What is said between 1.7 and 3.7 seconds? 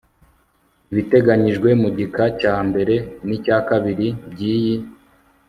mu gika cya mbere n icya